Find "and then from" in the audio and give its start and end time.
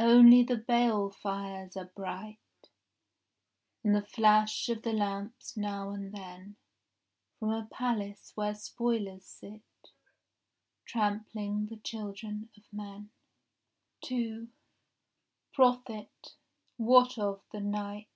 5.90-7.50